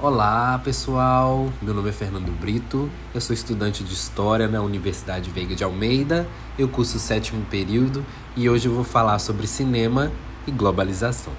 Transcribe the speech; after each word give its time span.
Olá 0.00 0.60
pessoal, 0.62 1.52
meu 1.60 1.74
nome 1.74 1.88
é 1.88 1.92
Fernando 1.92 2.30
Brito, 2.38 2.88
eu 3.12 3.20
sou 3.20 3.34
estudante 3.34 3.82
de 3.82 3.92
História 3.92 4.46
na 4.46 4.62
Universidade 4.62 5.28
Veiga 5.28 5.56
de 5.56 5.64
Almeida, 5.64 6.24
eu 6.56 6.68
curso 6.68 6.98
o 6.98 7.00
sétimo 7.00 7.44
período 7.46 8.06
e 8.36 8.48
hoje 8.48 8.68
eu 8.68 8.72
vou 8.72 8.84
falar 8.84 9.18
sobre 9.18 9.48
cinema 9.48 10.12
e 10.46 10.52
globalização. 10.52 11.32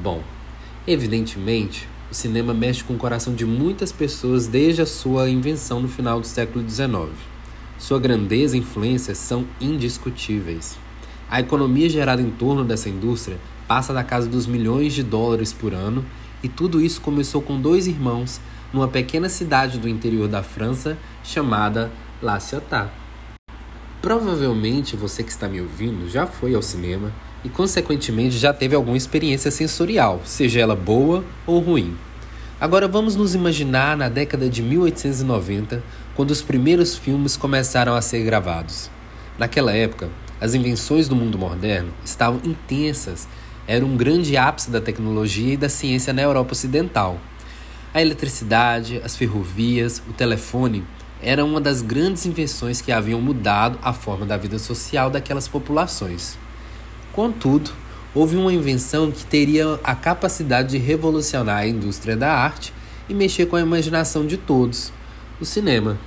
Bom, 0.00 0.22
evidentemente, 0.86 1.88
o 2.08 2.14
cinema 2.14 2.54
mexe 2.54 2.84
com 2.84 2.94
o 2.94 2.98
coração 2.98 3.34
de 3.34 3.44
muitas 3.44 3.90
pessoas 3.90 4.46
desde 4.46 4.80
a 4.80 4.86
sua 4.86 5.28
invenção 5.28 5.80
no 5.80 5.88
final 5.88 6.20
do 6.20 6.26
século 6.28 6.64
XIX. 6.70 7.10
Sua 7.80 7.98
grandeza 7.98 8.56
e 8.56 8.60
influência 8.60 9.12
são 9.12 9.44
indiscutíveis. 9.60 10.78
A 11.28 11.40
economia 11.40 11.88
gerada 11.88 12.22
em 12.22 12.30
torno 12.30 12.64
dessa 12.64 12.88
indústria 12.88 13.40
passa 13.66 13.92
da 13.92 14.04
casa 14.04 14.28
dos 14.28 14.46
milhões 14.46 14.92
de 14.92 15.02
dólares 15.02 15.52
por 15.52 15.72
ano, 15.72 16.04
e 16.42 16.48
tudo 16.48 16.80
isso 16.80 17.00
começou 17.00 17.40
com 17.40 17.60
dois 17.60 17.86
irmãos 17.86 18.40
numa 18.72 18.88
pequena 18.88 19.28
cidade 19.28 19.78
do 19.78 19.88
interior 19.88 20.28
da 20.28 20.42
França 20.42 20.98
chamada 21.22 21.90
La 22.20 22.38
Ciotat. 22.40 22.90
Provavelmente 24.02 24.96
você 24.96 25.22
que 25.22 25.30
está 25.30 25.48
me 25.48 25.60
ouvindo 25.60 26.10
já 26.10 26.26
foi 26.26 26.54
ao 26.54 26.60
cinema 26.60 27.10
e, 27.42 27.48
consequentemente, 27.48 28.36
já 28.36 28.52
teve 28.52 28.74
alguma 28.74 28.96
experiência 28.96 29.50
sensorial, 29.50 30.20
seja 30.24 30.60
ela 30.60 30.76
boa 30.76 31.24
ou 31.46 31.60
ruim. 31.60 31.96
Agora 32.60 32.86
vamos 32.86 33.16
nos 33.16 33.34
imaginar 33.34 33.96
na 33.96 34.08
década 34.08 34.48
de 34.48 34.62
1890, 34.62 35.82
quando 36.14 36.30
os 36.30 36.40
primeiros 36.40 36.96
filmes 36.96 37.36
começaram 37.36 37.94
a 37.94 38.02
ser 38.02 38.22
gravados. 38.24 38.90
Naquela 39.38 39.72
época, 39.72 40.08
as 40.40 40.54
invenções 40.54 41.08
do 41.08 41.16
mundo 41.16 41.38
moderno 41.38 41.92
estavam 42.04 42.40
intensas 42.44 43.26
era 43.66 43.84
um 43.84 43.96
grande 43.96 44.36
ápice 44.36 44.70
da 44.70 44.80
tecnologia 44.80 45.54
e 45.54 45.56
da 45.56 45.68
ciência 45.68 46.12
na 46.12 46.22
Europa 46.22 46.52
Ocidental. 46.52 47.18
A 47.92 48.02
eletricidade, 48.02 49.00
as 49.04 49.16
ferrovias, 49.16 50.02
o 50.08 50.12
telefone 50.12 50.84
eram 51.22 51.48
uma 51.48 51.60
das 51.60 51.80
grandes 51.80 52.26
invenções 52.26 52.80
que 52.80 52.92
haviam 52.92 53.20
mudado 53.20 53.78
a 53.82 53.92
forma 53.92 54.26
da 54.26 54.36
vida 54.36 54.58
social 54.58 55.08
daquelas 55.08 55.48
populações. 55.48 56.36
Contudo, 57.12 57.70
houve 58.14 58.36
uma 58.36 58.52
invenção 58.52 59.10
que 59.10 59.24
teria 59.24 59.78
a 59.82 59.94
capacidade 59.94 60.70
de 60.70 60.78
revolucionar 60.78 61.58
a 61.58 61.66
indústria 61.66 62.16
da 62.16 62.32
arte 62.32 62.72
e 63.08 63.14
mexer 63.14 63.46
com 63.46 63.56
a 63.56 63.60
imaginação 63.60 64.26
de 64.26 64.36
todos: 64.36 64.92
o 65.40 65.44
cinema. 65.44 65.98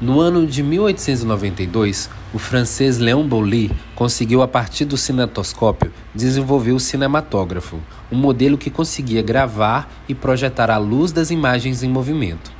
No 0.00 0.20
ano 0.20 0.46
de 0.46 0.62
1892, 0.62 2.08
o 2.32 2.38
francês 2.38 2.98
Léon 2.98 3.26
Bouly 3.26 3.72
conseguiu, 3.96 4.42
a 4.42 4.46
partir 4.46 4.84
do 4.84 4.96
cinetoscópio, 4.96 5.92
desenvolver 6.14 6.70
o 6.70 6.78
cinematógrafo, 6.78 7.80
um 8.10 8.16
modelo 8.16 8.56
que 8.56 8.70
conseguia 8.70 9.20
gravar 9.22 9.92
e 10.08 10.14
projetar 10.14 10.70
a 10.70 10.78
luz 10.78 11.10
das 11.10 11.32
imagens 11.32 11.82
em 11.82 11.88
movimento. 11.88 12.52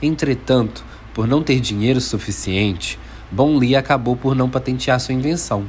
Entretanto, 0.00 0.84
por 1.12 1.26
não 1.26 1.42
ter 1.42 1.58
dinheiro 1.58 2.00
suficiente, 2.00 2.96
Bouly 3.28 3.74
acabou 3.74 4.14
por 4.14 4.36
não 4.36 4.48
patentear 4.48 5.00
sua 5.00 5.14
invenção. 5.14 5.64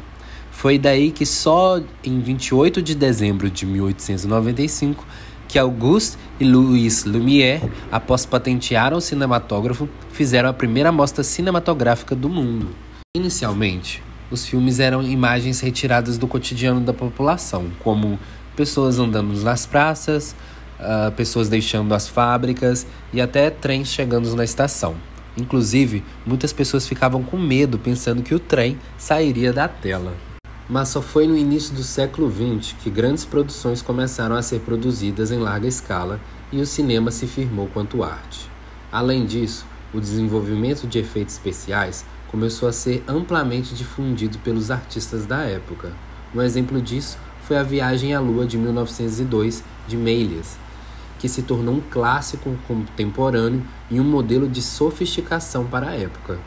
Foi 0.52 0.78
daí 0.78 1.10
que 1.10 1.26
só 1.26 1.82
em 2.04 2.20
28 2.20 2.84
de 2.84 2.94
dezembro 2.94 3.50
de 3.50 3.66
1895 3.66 5.04
que 5.48 5.60
Auguste 5.60 6.18
e 6.40 6.44
Louis 6.44 7.06
Lumière, 7.06 7.62
após 7.92 8.26
patentear 8.26 8.94
o 8.94 9.02
cinematógrafo, 9.02 9.88
fizeram 10.12 10.50
a 10.50 10.54
primeira 10.54 10.92
mostra 10.92 11.24
cinematográfica 11.24 12.16
do 12.16 12.30
mundo. 12.30 12.70
Inicialmente, 13.16 14.04
os 14.30 14.46
filmes 14.46 14.80
eram 14.80 15.02
imagens 15.04 15.62
retiradas 15.62 16.18
do 16.18 16.28
cotidiano 16.28 16.82
da 16.82 16.94
população, 16.94 17.68
como 17.80 18.20
pessoas 18.56 19.00
andando 19.00 19.34
nas 19.42 19.66
praças, 19.66 20.36
uh, 20.80 21.12
pessoas 21.12 21.48
deixando 21.48 21.94
as 21.94 22.08
fábricas 22.08 22.86
e 23.14 23.22
até 23.22 23.50
trens 23.50 23.88
chegando 23.88 24.36
na 24.36 24.44
estação. 24.44 24.95
Inclusive, 25.38 26.04
muitas 26.26 26.54
pessoas 26.54 26.88
ficavam 26.88 27.22
com 27.22 27.38
medo 27.38 27.78
pensando 27.78 28.23
que 28.23 28.34
o 28.34 28.39
trem 28.39 28.78
sairia 28.98 29.52
da 29.52 29.67
tela. 29.67 30.14
Mas 30.67 30.89
só 30.89 31.02
foi 31.02 31.27
no 31.27 31.37
início 31.37 31.76
do 31.76 31.83
século 31.83 32.31
XX 32.31 32.73
que 32.81 32.89
grandes 32.89 33.23
produções 33.23 33.81
começaram 33.81 34.36
a 34.36 34.42
ser 34.42 34.61
produzidas 34.61 35.31
em 35.31 35.37
larga 35.37 35.67
escala 35.67 36.20
e 36.52 36.59
o 36.59 36.65
cinema 36.65 37.11
se 37.11 37.27
firmou 37.27 37.67
quanto 37.67 38.03
arte. 38.03 38.49
Além 38.92 39.25
disso, 39.25 39.65
o 39.93 39.99
desenvolvimento 39.99 40.87
de 40.87 40.98
efeitos 40.98 41.36
especiais 41.36 42.04
começou 42.30 42.67
a 42.67 42.73
ser 42.73 43.04
amplamente 43.08 43.75
difundido 43.75 44.39
pelos 44.39 44.71
artistas 44.71 45.25
da 45.25 45.42
época. 45.43 45.93
Um 46.33 46.42
exemplo 46.42 46.81
disso 46.81 47.17
foi 47.42 47.58
a 47.58 47.64
Viagem 47.64 48.15
à 48.15 48.20
Lua 48.20 48.45
de 48.45 48.58
1902 48.58 49.64
de 49.87 49.95
Méliès, 49.95 50.58
que 51.20 51.30
se 51.30 51.43
tornou 51.43 51.75
um 51.75 51.81
clássico 51.81 52.58
contemporâneo 52.67 53.64
e 53.89 53.99
um 53.99 54.04
modelo 54.04 54.49
de 54.49 54.64
sofisticação 54.64 55.65
para 55.65 55.89
a 55.89 55.95
época. 55.95 56.39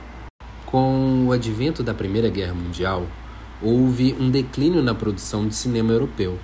Com 0.66 1.26
o 1.28 1.32
advento 1.32 1.82
da 1.82 1.94
Primeira 1.94 2.28
Guerra 2.28 2.54
Mundial, 2.54 3.06
houve 3.62 4.14
um 4.18 4.30
declínio 4.30 4.82
na 4.82 4.94
produção 4.94 5.48
de 5.48 5.54
cinema 5.54 5.92
europeu. 5.92 6.38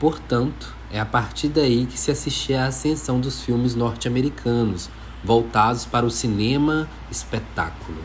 Portanto, 0.00 0.74
é 0.90 0.98
a 0.98 1.04
partir 1.04 1.48
daí 1.48 1.86
que 1.86 1.98
se 1.98 2.10
assistia 2.10 2.62
à 2.62 2.66
ascensão 2.66 3.20
dos 3.20 3.42
filmes 3.42 3.74
norte-americanos, 3.74 4.88
voltados 5.22 5.84
para 5.84 6.06
o 6.06 6.10
cinema 6.10 6.88
espetáculo. 7.10 7.98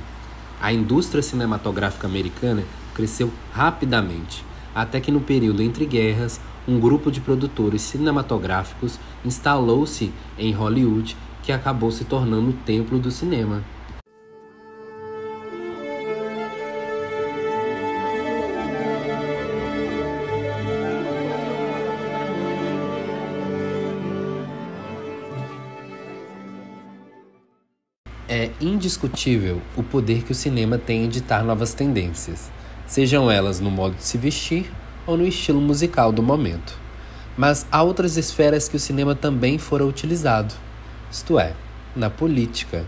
A 0.61 0.73
indústria 0.73 1.21
cinematográfica 1.21 2.07
americana 2.07 2.63
cresceu 2.93 3.31
rapidamente, 3.53 4.43
até 4.73 4.99
que 4.99 5.11
no 5.11 5.21
período 5.21 5.61
entre 5.61 5.85
guerras, 5.85 6.39
um 6.67 6.79
grupo 6.79 7.11
de 7.11 7.21
produtores 7.21 7.81
cinematográficos 7.81 8.99
instalou-se 9.23 10.11
em 10.37 10.51
Hollywood, 10.51 11.15
que 11.41 11.51
acabou 11.51 11.91
se 11.91 12.05
tornando 12.05 12.49
o 12.49 12.53
templo 12.53 12.99
do 12.99 13.09
cinema. 13.09 13.63
É 28.31 28.51
indiscutível 28.61 29.59
o 29.75 29.81
poder 29.81 30.21
que 30.21 30.31
o 30.31 30.35
cinema 30.35 30.77
tem 30.77 31.03
em 31.03 31.09
ditar 31.09 31.43
novas 31.43 31.73
tendências, 31.73 32.51
sejam 32.85 33.31
elas 33.31 33.59
no 33.59 33.71
modo 33.71 33.95
de 33.95 34.03
se 34.03 34.19
vestir 34.19 34.71
ou 35.07 35.17
no 35.17 35.25
estilo 35.25 35.59
musical 35.59 36.11
do 36.11 36.21
momento. 36.21 36.77
Mas 37.35 37.65
há 37.71 37.81
outras 37.81 38.17
esferas 38.17 38.67
que 38.67 38.75
o 38.75 38.79
cinema 38.79 39.15
também 39.15 39.57
fora 39.57 39.83
utilizado, 39.83 40.53
isto 41.11 41.39
é, 41.39 41.53
na 41.95 42.07
política. 42.07 42.85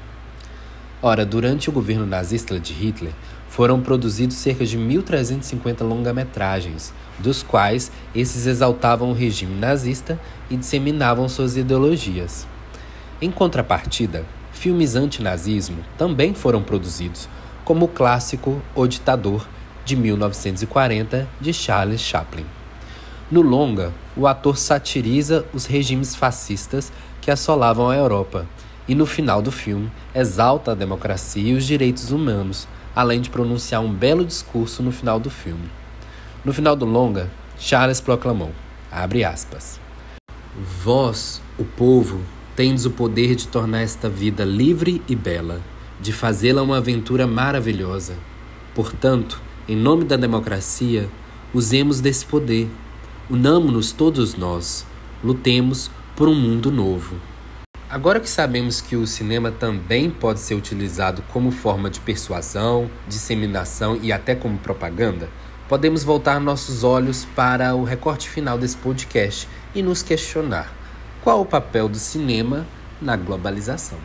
Ora, 1.01 1.25
durante 1.25 1.71
o 1.71 1.73
governo 1.73 2.05
nazista 2.05 2.59
de 2.59 2.71
Hitler, 2.73 3.13
foram 3.49 3.81
produzidos 3.81 4.35
cerca 4.35 4.63
de 4.63 4.77
1.350 4.77 5.81
longa-metragens, 5.81 6.93
dos 7.17 7.41
quais 7.41 7.91
esses 8.13 8.45
exaltavam 8.45 9.09
o 9.09 9.15
regime 9.15 9.55
nazista 9.55 10.19
e 10.51 10.55
disseminavam 10.55 11.27
suas 11.27 11.57
ideologias. 11.57 12.45
Em 13.19 13.31
contrapartida, 13.31 14.23
filmes 14.61 14.95
antinazismo 14.95 15.83
também 15.97 16.35
foram 16.35 16.61
produzidos, 16.61 17.27
como 17.65 17.85
o 17.85 17.87
clássico 17.87 18.61
O 18.75 18.85
Ditador, 18.85 19.47
de 19.83 19.95
1940, 19.95 21.27
de 21.41 21.51
Charles 21.51 21.99
Chaplin. 21.99 22.45
No 23.31 23.41
longa, 23.41 23.91
o 24.15 24.27
ator 24.27 24.55
satiriza 24.55 25.43
os 25.51 25.65
regimes 25.65 26.15
fascistas 26.15 26.93
que 27.19 27.31
assolavam 27.31 27.89
a 27.89 27.95
Europa 27.95 28.45
e, 28.87 28.93
no 28.93 29.07
final 29.07 29.41
do 29.41 29.51
filme, 29.51 29.91
exalta 30.13 30.73
a 30.73 30.75
democracia 30.75 31.53
e 31.53 31.55
os 31.55 31.65
direitos 31.65 32.11
humanos, 32.11 32.67
além 32.95 33.19
de 33.19 33.31
pronunciar 33.31 33.81
um 33.81 33.91
belo 33.91 34.23
discurso 34.23 34.83
no 34.83 34.91
final 34.91 35.19
do 35.19 35.31
filme. 35.31 35.71
No 36.45 36.53
final 36.53 36.75
do 36.75 36.85
longa, 36.85 37.31
Charles 37.57 37.99
proclamou, 37.99 38.51
abre 38.91 39.23
aspas, 39.23 39.79
Vós, 40.83 41.41
o 41.57 41.65
povo, 41.65 42.21
Tendes 42.61 42.85
o 42.85 42.91
poder 42.91 43.33
de 43.33 43.47
tornar 43.47 43.81
esta 43.81 44.07
vida 44.07 44.45
livre 44.45 45.01
e 45.09 45.15
bela, 45.15 45.59
de 45.99 46.13
fazê-la 46.13 46.61
uma 46.61 46.77
aventura 46.77 47.25
maravilhosa. 47.25 48.13
Portanto, 48.75 49.41
em 49.67 49.75
nome 49.75 50.05
da 50.05 50.15
democracia, 50.15 51.09
usemos 51.55 51.99
desse 51.99 52.23
poder. 52.23 52.69
Unamo-nos 53.27 53.91
todos 53.91 54.35
nós. 54.35 54.85
Lutemos 55.23 55.89
por 56.15 56.27
um 56.27 56.35
mundo 56.35 56.71
novo. 56.71 57.15
Agora 57.89 58.19
que 58.19 58.29
sabemos 58.29 58.79
que 58.79 58.95
o 58.95 59.07
cinema 59.07 59.49
também 59.49 60.11
pode 60.11 60.39
ser 60.39 60.53
utilizado 60.53 61.23
como 61.33 61.49
forma 61.49 61.89
de 61.89 61.99
persuasão, 61.99 62.91
disseminação 63.07 63.97
e 64.03 64.13
até 64.13 64.35
como 64.35 64.59
propaganda, 64.59 65.31
podemos 65.67 66.03
voltar 66.03 66.39
nossos 66.39 66.83
olhos 66.83 67.25
para 67.35 67.73
o 67.73 67.83
recorte 67.83 68.29
final 68.29 68.55
desse 68.59 68.77
podcast 68.77 69.49
e 69.73 69.81
nos 69.81 70.03
questionar. 70.03 70.80
Qual 71.23 71.39
o 71.39 71.45
papel 71.45 71.87
do 71.87 71.99
cinema 71.99 72.65
na 72.99 73.15
globalização? 73.15 73.99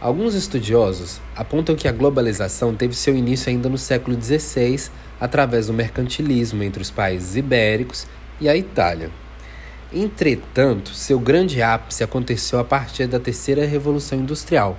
Alguns 0.00 0.34
estudiosos 0.34 1.20
apontam 1.36 1.76
que 1.76 1.86
a 1.86 1.92
globalização 1.92 2.74
teve 2.74 2.94
seu 2.94 3.14
início 3.14 3.50
ainda 3.50 3.68
no 3.68 3.76
século 3.76 4.16
XVI 4.18 4.90
através 5.20 5.66
do 5.66 5.74
mercantilismo 5.74 6.62
entre 6.62 6.80
os 6.80 6.90
países 6.90 7.36
ibéricos 7.36 8.06
e 8.40 8.48
a 8.48 8.56
Itália. 8.56 9.10
Entretanto, 9.92 10.94
seu 10.94 11.20
grande 11.20 11.60
ápice 11.60 12.02
aconteceu 12.02 12.58
a 12.58 12.64
partir 12.64 13.06
da 13.08 13.20
Terceira 13.20 13.66
Revolução 13.66 14.20
Industrial, 14.20 14.74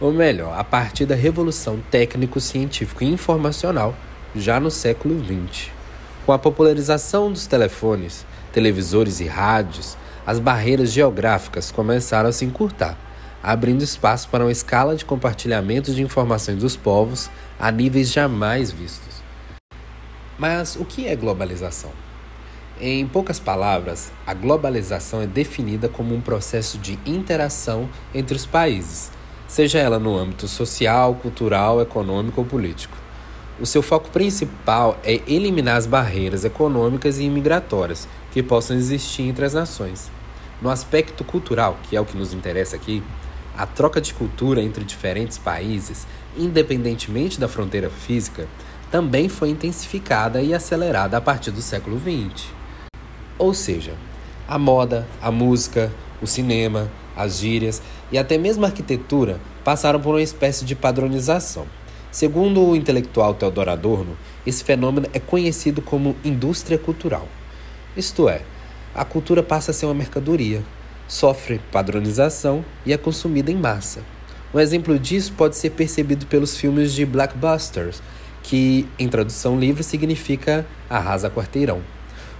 ou 0.00 0.10
melhor, 0.14 0.58
a 0.58 0.64
partir 0.64 1.04
da 1.04 1.14
Revolução 1.14 1.78
Técnico-Científico 1.90 3.04
e 3.04 3.12
Informacional, 3.12 3.94
já 4.34 4.58
no 4.58 4.70
século 4.70 5.22
XX. 5.22 5.72
Com 6.24 6.32
a 6.32 6.38
popularização 6.38 7.30
dos 7.30 7.46
telefones, 7.46 8.24
televisores 8.50 9.20
e 9.20 9.26
rádios, 9.26 9.94
as 10.28 10.38
barreiras 10.38 10.92
geográficas 10.92 11.70
começaram 11.70 12.28
a 12.28 12.32
se 12.32 12.44
encurtar, 12.44 12.98
abrindo 13.42 13.82
espaço 13.82 14.28
para 14.28 14.44
uma 14.44 14.52
escala 14.52 14.94
de 14.94 15.02
compartilhamento 15.02 15.94
de 15.94 16.02
informações 16.02 16.58
dos 16.58 16.76
povos 16.76 17.30
a 17.58 17.72
níveis 17.72 18.12
jamais 18.12 18.70
vistos. 18.70 19.22
Mas 20.38 20.76
o 20.76 20.84
que 20.84 21.06
é 21.06 21.16
globalização? 21.16 21.92
Em 22.78 23.06
poucas 23.06 23.40
palavras, 23.40 24.12
a 24.26 24.34
globalização 24.34 25.22
é 25.22 25.26
definida 25.26 25.88
como 25.88 26.14
um 26.14 26.20
processo 26.20 26.76
de 26.76 26.98
interação 27.06 27.88
entre 28.14 28.36
os 28.36 28.44
países, 28.44 29.10
seja 29.46 29.78
ela 29.78 29.98
no 29.98 30.14
âmbito 30.14 30.46
social, 30.46 31.14
cultural, 31.14 31.80
econômico 31.80 32.42
ou 32.42 32.46
político. 32.46 32.98
O 33.58 33.64
seu 33.64 33.80
foco 33.80 34.10
principal 34.10 34.98
é 35.02 35.22
eliminar 35.26 35.78
as 35.78 35.86
barreiras 35.86 36.44
econômicas 36.44 37.18
e 37.18 37.24
imigratórias 37.24 38.06
que 38.30 38.42
possam 38.42 38.76
existir 38.76 39.22
entre 39.22 39.46
as 39.46 39.54
nações. 39.54 40.17
No 40.60 40.70
aspecto 40.70 41.22
cultural, 41.22 41.78
que 41.84 41.96
é 41.96 42.00
o 42.00 42.04
que 42.04 42.16
nos 42.16 42.32
interessa 42.32 42.74
aqui, 42.74 43.02
a 43.56 43.64
troca 43.64 44.00
de 44.00 44.12
cultura 44.12 44.62
entre 44.62 44.84
diferentes 44.84 45.38
países, 45.38 46.06
independentemente 46.36 47.38
da 47.38 47.48
fronteira 47.48 47.88
física, 47.88 48.48
também 48.90 49.28
foi 49.28 49.50
intensificada 49.50 50.42
e 50.42 50.54
acelerada 50.54 51.16
a 51.16 51.20
partir 51.20 51.50
do 51.50 51.62
século 51.62 51.98
XX. 51.98 52.48
Ou 53.38 53.54
seja, 53.54 53.94
a 54.48 54.58
moda, 54.58 55.06
a 55.22 55.30
música, 55.30 55.92
o 56.20 56.26
cinema, 56.26 56.90
as 57.16 57.38
gírias 57.38 57.82
e 58.10 58.18
até 58.18 58.38
mesmo 58.38 58.64
a 58.64 58.68
arquitetura 58.68 59.40
passaram 59.62 60.00
por 60.00 60.14
uma 60.14 60.22
espécie 60.22 60.64
de 60.64 60.74
padronização. 60.74 61.66
Segundo 62.10 62.64
o 62.64 62.74
intelectual 62.74 63.34
Theodor 63.34 63.68
Adorno, 63.68 64.16
esse 64.46 64.64
fenômeno 64.64 65.06
é 65.12 65.20
conhecido 65.20 65.82
como 65.82 66.16
indústria 66.24 66.78
cultural. 66.78 67.28
Isto 67.96 68.28
é, 68.28 68.42
a 68.94 69.04
cultura 69.04 69.42
passa 69.42 69.70
a 69.70 69.74
ser 69.74 69.86
uma 69.86 69.94
mercadoria, 69.94 70.62
sofre 71.06 71.60
padronização 71.72 72.64
e 72.84 72.92
é 72.92 72.96
consumida 72.96 73.50
em 73.50 73.56
massa. 73.56 74.00
Um 74.52 74.58
exemplo 74.58 74.98
disso 74.98 75.32
pode 75.32 75.56
ser 75.56 75.70
percebido 75.70 76.26
pelos 76.26 76.56
filmes 76.56 76.92
de 76.92 77.04
blockbusters, 77.04 78.02
que 78.42 78.88
em 78.98 79.08
tradução 79.08 79.58
livre 79.58 79.82
significa 79.82 80.66
arrasa 80.88 81.30
quarteirão. 81.30 81.82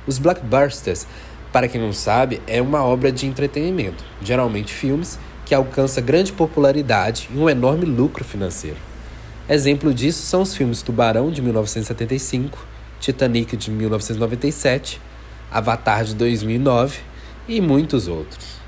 Os 0.07 0.19
blockbusters, 0.19 1.07
para 1.53 1.69
quem 1.69 1.81
não 1.81 1.93
sabe, 1.93 2.41
é 2.47 2.63
uma 2.63 2.83
obra 2.83 3.13
de 3.13 3.27
entretenimento, 3.27 4.03
geralmente 4.23 4.73
filmes 4.73 5.19
que 5.45 5.55
alcança 5.55 6.01
grande 6.01 6.33
popularidade 6.33 7.29
e 7.35 7.39
um 7.39 7.49
enorme 7.49 7.85
lucro 7.85 8.25
financeiro. 8.25 8.77
Exemplo 9.49 9.95
disso 9.95 10.23
são 10.23 10.43
os 10.43 10.55
filmes 10.55 10.83
Tubarão, 10.83 11.31
de 11.31 11.41
1975, 11.41 12.67
Titanic, 13.01 13.57
de 13.57 13.71
1997, 13.71 15.01
Avatar, 15.51 16.05
de 16.05 16.15
2009 16.15 17.01
e 17.49 17.61
muitos 17.61 18.09
outros. 18.09 18.59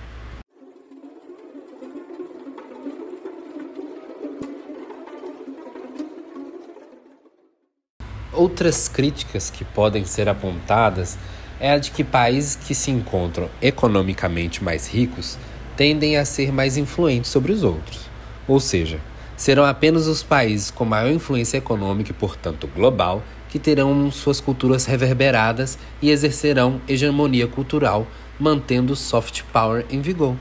Outras 8.32 8.88
críticas 8.88 9.50
que 9.50 9.64
podem 9.64 10.04
ser 10.04 10.28
apontadas 10.28 11.18
é 11.60 11.72
a 11.72 11.78
de 11.78 11.90
que 11.90 12.02
países 12.02 12.56
que 12.56 12.74
se 12.74 12.90
encontram 12.90 13.50
economicamente 13.60 14.64
mais 14.64 14.88
ricos 14.88 15.36
tendem 15.76 16.16
a 16.16 16.24
ser 16.24 16.50
mais 16.50 16.78
influentes 16.78 17.30
sobre 17.30 17.52
os 17.52 17.62
outros. 17.62 18.00
Ou 18.48 18.58
seja, 18.58 18.98
serão 19.36 19.64
apenas 19.64 20.06
os 20.06 20.22
países 20.22 20.70
com 20.70 20.84
maior 20.84 21.10
influência 21.10 21.58
econômica 21.58 22.10
e, 22.10 22.14
portanto, 22.14 22.66
global, 22.66 23.22
que 23.50 23.58
terão 23.58 24.10
suas 24.10 24.40
culturas 24.40 24.86
reverberadas 24.86 25.78
e 26.00 26.10
exercerão 26.10 26.80
hegemonia 26.88 27.46
cultural, 27.46 28.06
mantendo 28.38 28.96
soft 28.96 29.42
power 29.52 29.84
em 29.90 30.00
vigor. 30.00 30.36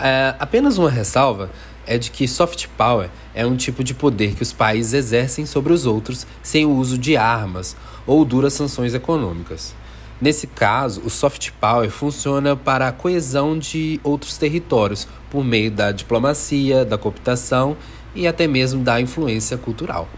É, 0.00 0.34
apenas 0.38 0.78
uma 0.78 0.90
ressalva 0.90 1.50
é 1.86 1.98
de 1.98 2.10
que 2.10 2.28
soft 2.28 2.68
power 2.76 3.10
é 3.34 3.44
um 3.44 3.56
tipo 3.56 3.82
de 3.82 3.94
poder 3.94 4.34
que 4.34 4.42
os 4.42 4.52
países 4.52 4.92
exercem 4.92 5.44
sobre 5.44 5.72
os 5.72 5.84
outros 5.84 6.26
sem 6.42 6.64
o 6.64 6.70
uso 6.70 6.96
de 6.96 7.16
armas 7.16 7.76
ou 8.06 8.24
duras 8.24 8.52
sanções 8.52 8.94
econômicas. 8.94 9.74
Nesse 10.20 10.46
caso, 10.46 11.02
o 11.04 11.10
soft 11.10 11.50
power 11.60 11.90
funciona 11.90 12.54
para 12.54 12.86
a 12.86 12.92
coesão 12.92 13.58
de 13.58 13.98
outros 14.04 14.38
territórios 14.38 15.08
por 15.28 15.42
meio 15.42 15.70
da 15.70 15.90
diplomacia, 15.90 16.84
da 16.84 16.96
cooptação 16.96 17.76
e 18.14 18.28
até 18.28 18.46
mesmo 18.46 18.84
da 18.84 19.00
influência 19.00 19.58
cultural. 19.58 20.08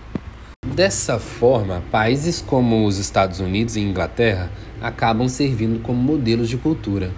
Dessa 0.75 1.21
forma, 1.21 1.85
países 1.93 2.41
como 2.45 2.85
os 2.85 2.99
Estados 2.99 3.39
Unidos 3.39 3.77
e 3.77 3.81
Inglaterra 3.81 4.51
acabam 4.83 5.29
servindo 5.29 5.81
como 5.81 6.03
modelos 6.03 6.49
de 6.49 6.57
cultura. 6.57 7.13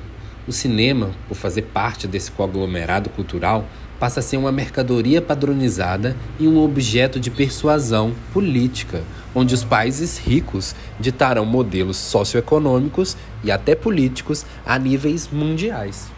O 0.47 0.53
cinema, 0.53 1.13
por 1.27 1.37
fazer 1.37 1.63
parte 1.63 2.07
desse 2.07 2.31
conglomerado 2.31 3.09
cultural, 3.09 3.65
passa 3.99 4.21
a 4.21 4.23
ser 4.23 4.37
uma 4.37 4.53
mercadoria 4.53 5.23
padronizada 5.23 6.15
e 6.39 6.47
um 6.47 6.63
objeto 6.63 7.19
de 7.19 7.31
persuasão 7.31 8.15
política, 8.31 9.03
onde 9.35 9.55
os 9.55 9.65
países 9.65 10.19
ricos 10.19 10.75
ditarão 11.01 11.47
modelos 11.47 11.97
socioeconômicos 11.97 13.17
e 13.43 13.51
até 13.51 13.75
políticos 13.75 14.45
a 14.67 14.79
níveis 14.79 15.31
mundiais. 15.33 16.09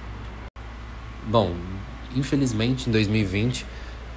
Bom, 1.25 1.52
infelizmente 2.17 2.88
em 2.88 2.93
2020, 2.93 3.64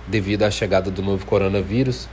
devido 0.08 0.42
à 0.42 0.50
chegada 0.50 0.90
do 0.90 1.04
novo 1.04 1.24
coronavírus, 1.28 2.10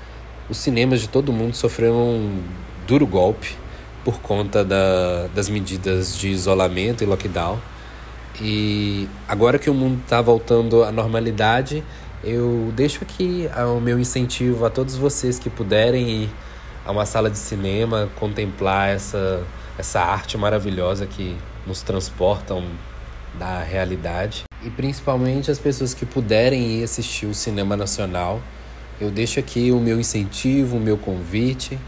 os 0.49 0.57
cinemas 0.59 1.01
de 1.01 1.09
todo 1.09 1.33
mundo 1.33 1.55
sofreram 1.55 1.97
um 1.97 2.43
duro 2.87 3.07
golpe 3.07 3.57
por 4.05 4.21
conta 4.21 4.65
da, 4.65 5.29
das 5.35 5.49
medidas 5.49 6.17
de 6.17 6.29
isolamento 6.29 7.03
e 7.03 7.07
lockdown 7.07 7.59
e 8.41 9.09
agora 9.27 9.59
que 9.59 9.69
o 9.69 9.75
mundo 9.75 10.01
está 10.03 10.21
voltando 10.21 10.85
à 10.85 10.93
normalidade, 10.93 11.83
eu 12.23 12.73
deixo 12.75 13.03
aqui 13.03 13.49
o 13.77 13.81
meu 13.81 13.99
incentivo 13.99 14.65
a 14.65 14.71
todos 14.71 14.97
vocês 14.97 15.39
que 15.39 15.51
puderem 15.51 16.09
ir 16.09 16.31
a 16.87 16.93
uma 16.93 17.05
sala 17.05 17.29
de 17.29 17.39
cinema, 17.39 18.09
contemplar 18.17 18.91
essa, 18.91 19.43
essa 19.77 20.01
arte 20.01 20.39
maravilhosa 20.39 21.07
que 21.07 21.37
nos 21.67 21.83
transportam 21.83 22.65
da 23.39 23.61
realidade. 23.63 24.45
E 24.63 24.71
principalmente 24.71 25.51
as 25.51 25.59
pessoas 25.59 25.93
que 25.93 26.07
puderem 26.07 26.79
ir 26.79 26.85
assistir 26.85 27.27
o 27.27 27.35
cinema 27.35 27.77
nacional. 27.77 28.41
Eu 29.01 29.11
deixo 29.11 29.39
aqui 29.39 29.71
o 29.71 29.79
meu 29.79 30.01
incentivo, 30.01 30.77
o 30.77 30.81
meu 30.81 30.97
convite 30.97 31.79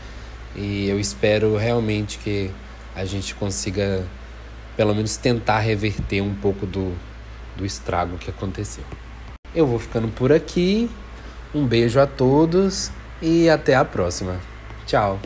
e 0.55 0.89
eu 0.89 0.99
espero 0.99 1.57
realmente 1.57 2.19
que 2.19 2.51
a 2.95 3.05
gente 3.05 3.35
consiga 3.35 4.05
pelo 4.77 4.95
menos 4.95 5.17
tentar 5.17 5.61
reverter 5.61 6.21
um 6.21 6.35
pouco 6.35 6.67
do, 6.67 6.95
do 7.57 7.67
estrago 7.67 8.17
que 8.17 8.31
aconteceu. 8.31 8.85
Eu 9.55 9.67
vou 9.67 9.79
ficando 9.79 10.09
por 10.09 10.33
aqui. 10.33 10.91
Um 11.55 11.67
beijo 11.67 11.99
a 11.99 12.07
todos 12.07 12.93
e 13.21 13.51
até 13.51 13.75
a 13.75 13.85
próxima. 13.85 14.41
Tchau. 14.87 15.19